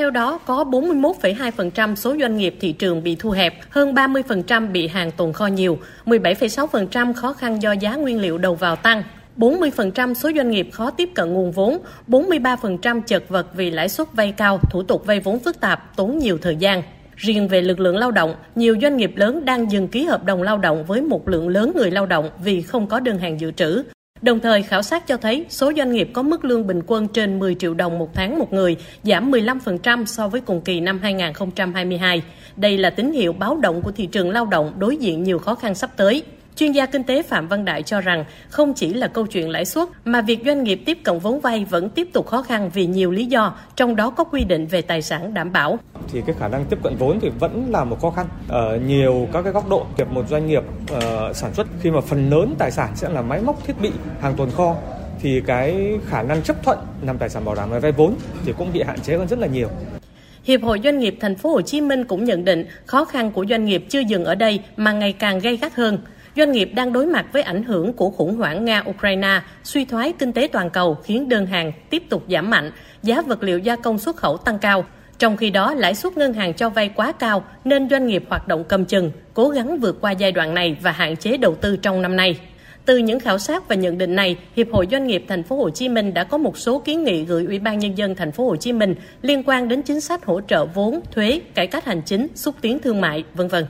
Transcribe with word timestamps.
theo 0.00 0.10
đó, 0.10 0.38
có 0.46 0.64
41,2% 0.64 1.94
số 1.94 2.16
doanh 2.20 2.36
nghiệp 2.36 2.56
thị 2.60 2.72
trường 2.72 3.02
bị 3.02 3.16
thu 3.16 3.30
hẹp, 3.30 3.54
hơn 3.70 3.94
30% 3.94 4.72
bị 4.72 4.88
hàng 4.88 5.10
tồn 5.12 5.32
kho 5.32 5.46
nhiều, 5.46 5.78
17,6% 6.06 7.12
khó 7.12 7.32
khăn 7.32 7.62
do 7.62 7.72
giá 7.72 7.94
nguyên 7.94 8.20
liệu 8.20 8.38
đầu 8.38 8.54
vào 8.54 8.76
tăng, 8.76 9.02
40% 9.36 10.14
số 10.14 10.30
doanh 10.36 10.50
nghiệp 10.50 10.68
khó 10.72 10.90
tiếp 10.90 11.10
cận 11.14 11.32
nguồn 11.32 11.52
vốn, 11.52 11.78
43% 12.08 13.02
chật 13.02 13.28
vật 13.28 13.46
vì 13.54 13.70
lãi 13.70 13.88
suất 13.88 14.12
vay 14.12 14.32
cao, 14.32 14.60
thủ 14.70 14.82
tục 14.82 15.06
vay 15.06 15.20
vốn 15.20 15.38
phức 15.38 15.60
tạp, 15.60 15.96
tốn 15.96 16.18
nhiều 16.18 16.38
thời 16.42 16.56
gian. 16.56 16.82
Riêng 17.16 17.48
về 17.48 17.62
lực 17.62 17.80
lượng 17.80 17.96
lao 17.96 18.10
động, 18.10 18.34
nhiều 18.54 18.76
doanh 18.82 18.96
nghiệp 18.96 19.12
lớn 19.16 19.44
đang 19.44 19.70
dừng 19.70 19.88
ký 19.88 20.04
hợp 20.04 20.24
đồng 20.24 20.42
lao 20.42 20.58
động 20.58 20.84
với 20.84 21.00
một 21.00 21.28
lượng 21.28 21.48
lớn 21.48 21.72
người 21.76 21.90
lao 21.90 22.06
động 22.06 22.30
vì 22.44 22.62
không 22.62 22.86
có 22.86 23.00
đơn 23.00 23.18
hàng 23.18 23.40
dự 23.40 23.50
trữ. 23.50 23.82
Đồng 24.22 24.40
thời, 24.40 24.62
khảo 24.62 24.82
sát 24.82 25.06
cho 25.06 25.16
thấy 25.16 25.46
số 25.48 25.72
doanh 25.76 25.92
nghiệp 25.92 26.10
có 26.12 26.22
mức 26.22 26.44
lương 26.44 26.66
bình 26.66 26.80
quân 26.86 27.08
trên 27.08 27.38
10 27.38 27.54
triệu 27.54 27.74
đồng 27.74 27.98
một 27.98 28.14
tháng 28.14 28.38
một 28.38 28.52
người, 28.52 28.76
giảm 29.02 29.30
15% 29.30 30.04
so 30.04 30.28
với 30.28 30.40
cùng 30.40 30.60
kỳ 30.60 30.80
năm 30.80 30.98
2022. 31.02 32.22
Đây 32.56 32.78
là 32.78 32.90
tín 32.90 33.12
hiệu 33.12 33.32
báo 33.32 33.56
động 33.56 33.82
của 33.82 33.92
thị 33.92 34.06
trường 34.06 34.30
lao 34.30 34.46
động 34.46 34.72
đối 34.78 34.96
diện 34.96 35.22
nhiều 35.22 35.38
khó 35.38 35.54
khăn 35.54 35.74
sắp 35.74 35.90
tới. 35.96 36.22
Chuyên 36.60 36.72
gia 36.72 36.86
kinh 36.86 37.04
tế 37.04 37.22
Phạm 37.22 37.48
Văn 37.48 37.64
Đại 37.64 37.82
cho 37.82 38.00
rằng 38.00 38.24
không 38.48 38.74
chỉ 38.74 38.94
là 38.94 39.08
câu 39.08 39.26
chuyện 39.26 39.50
lãi 39.50 39.64
suất 39.64 39.88
mà 40.04 40.20
việc 40.20 40.40
doanh 40.46 40.64
nghiệp 40.64 40.82
tiếp 40.86 40.98
cận 41.04 41.18
vốn 41.18 41.40
vay 41.40 41.64
vẫn 41.64 41.90
tiếp 41.90 42.08
tục 42.12 42.26
khó 42.26 42.42
khăn 42.42 42.70
vì 42.74 42.86
nhiều 42.86 43.10
lý 43.10 43.26
do, 43.26 43.54
trong 43.76 43.96
đó 43.96 44.10
có 44.10 44.24
quy 44.24 44.44
định 44.44 44.66
về 44.66 44.82
tài 44.82 45.02
sản 45.02 45.34
đảm 45.34 45.52
bảo. 45.52 45.78
Thì 46.12 46.22
cái 46.26 46.36
khả 46.38 46.48
năng 46.48 46.64
tiếp 46.64 46.78
cận 46.82 46.96
vốn 46.96 47.20
thì 47.20 47.28
vẫn 47.28 47.66
là 47.70 47.84
một 47.84 48.00
khó 48.00 48.10
khăn 48.10 48.26
ở 48.48 48.78
nhiều 48.86 49.28
các 49.32 49.42
cái 49.42 49.52
góc 49.52 49.68
độ. 49.68 49.86
Việc 49.96 50.10
một 50.10 50.28
doanh 50.28 50.46
nghiệp 50.46 50.62
uh, 50.82 51.36
sản 51.36 51.54
xuất 51.54 51.66
khi 51.80 51.90
mà 51.90 52.00
phần 52.00 52.30
lớn 52.30 52.54
tài 52.58 52.70
sản 52.70 52.88
sẽ 52.94 53.08
là 53.08 53.22
máy 53.22 53.40
móc 53.40 53.66
thiết 53.66 53.80
bị, 53.80 53.90
hàng 54.20 54.34
tồn 54.36 54.50
kho 54.50 54.76
thì 55.20 55.40
cái 55.46 55.98
khả 56.06 56.22
năng 56.22 56.42
chấp 56.42 56.62
thuận 56.64 56.78
nằm 57.02 57.18
tài 57.18 57.28
sản 57.28 57.44
bảo 57.44 57.54
đảm 57.54 57.70
và 57.70 57.78
vay 57.78 57.92
vốn 57.92 58.14
thì 58.44 58.52
cũng 58.58 58.72
bị 58.72 58.82
hạn 58.82 59.00
chế 59.00 59.16
hơn 59.16 59.28
rất 59.28 59.38
là 59.38 59.46
nhiều. 59.46 59.68
Hiệp 60.44 60.62
hội 60.62 60.80
Doanh 60.84 60.98
nghiệp 60.98 61.16
Thành 61.20 61.36
phố 61.36 61.50
Hồ 61.52 61.60
Chí 61.60 61.80
Minh 61.80 62.04
cũng 62.04 62.24
nhận 62.24 62.44
định 62.44 62.66
khó 62.86 63.04
khăn 63.04 63.30
của 63.30 63.46
doanh 63.50 63.64
nghiệp 63.64 63.84
chưa 63.88 64.00
dừng 64.00 64.24
ở 64.24 64.34
đây 64.34 64.60
mà 64.76 64.92
ngày 64.92 65.12
càng 65.12 65.38
gây 65.38 65.56
gắt 65.56 65.74
hơn 65.74 65.98
doanh 66.40 66.52
nghiệp 66.52 66.70
đang 66.74 66.92
đối 66.92 67.06
mặt 67.06 67.26
với 67.32 67.42
ảnh 67.42 67.62
hưởng 67.62 67.92
của 67.92 68.10
khủng 68.10 68.36
hoảng 68.36 68.64
Nga-Ukraine, 68.64 69.40
suy 69.64 69.84
thoái 69.84 70.12
kinh 70.12 70.32
tế 70.32 70.48
toàn 70.52 70.70
cầu 70.70 70.94
khiến 70.94 71.28
đơn 71.28 71.46
hàng 71.46 71.72
tiếp 71.90 72.02
tục 72.08 72.24
giảm 72.28 72.50
mạnh, 72.50 72.72
giá 73.02 73.22
vật 73.22 73.42
liệu 73.42 73.58
gia 73.58 73.76
công 73.76 73.98
xuất 73.98 74.16
khẩu 74.16 74.36
tăng 74.36 74.58
cao. 74.58 74.84
Trong 75.18 75.36
khi 75.36 75.50
đó, 75.50 75.74
lãi 75.74 75.94
suất 75.94 76.16
ngân 76.16 76.32
hàng 76.32 76.54
cho 76.54 76.70
vay 76.70 76.88
quá 76.88 77.12
cao 77.12 77.44
nên 77.64 77.88
doanh 77.88 78.06
nghiệp 78.06 78.24
hoạt 78.28 78.48
động 78.48 78.64
cầm 78.68 78.84
chừng, 78.84 79.10
cố 79.34 79.48
gắng 79.48 79.78
vượt 79.78 80.00
qua 80.00 80.10
giai 80.10 80.32
đoạn 80.32 80.54
này 80.54 80.76
và 80.82 80.90
hạn 80.90 81.16
chế 81.16 81.36
đầu 81.36 81.54
tư 81.54 81.76
trong 81.76 82.02
năm 82.02 82.16
nay. 82.16 82.40
Từ 82.84 82.96
những 82.96 83.20
khảo 83.20 83.38
sát 83.38 83.68
và 83.68 83.74
nhận 83.76 83.98
định 83.98 84.14
này, 84.14 84.36
Hiệp 84.56 84.66
hội 84.72 84.86
Doanh 84.90 85.06
nghiệp 85.06 85.24
Thành 85.28 85.42
phố 85.42 85.56
Hồ 85.56 85.70
Chí 85.70 85.88
Minh 85.88 86.14
đã 86.14 86.24
có 86.24 86.38
một 86.38 86.58
số 86.58 86.78
kiến 86.78 87.04
nghị 87.04 87.24
gửi 87.24 87.44
Ủy 87.44 87.58
ban 87.58 87.78
nhân 87.78 87.98
dân 87.98 88.14
Thành 88.14 88.32
phố 88.32 88.46
Hồ 88.46 88.56
Chí 88.56 88.72
Minh 88.72 88.94
liên 89.22 89.42
quan 89.46 89.68
đến 89.68 89.82
chính 89.82 90.00
sách 90.00 90.24
hỗ 90.24 90.40
trợ 90.40 90.66
vốn, 90.66 91.00
thuế, 91.12 91.40
cải 91.54 91.66
cách 91.66 91.84
hành 91.84 92.02
chính, 92.06 92.26
xúc 92.34 92.54
tiến 92.60 92.78
thương 92.78 93.00
mại, 93.00 93.24
vân 93.34 93.48
vân. 93.48 93.64